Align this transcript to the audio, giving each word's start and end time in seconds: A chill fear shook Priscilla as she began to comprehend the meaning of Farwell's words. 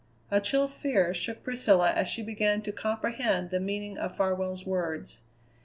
A 0.31 0.41
chill 0.41 0.67
fear 0.67 1.13
shook 1.13 1.43
Priscilla 1.43 1.91
as 1.91 2.07
she 2.09 2.23
began 2.23 2.63
to 2.63 2.71
comprehend 2.71 3.51
the 3.51 3.59
meaning 3.59 3.99
of 3.99 4.17
Farwell's 4.17 4.65
words. 4.65 5.21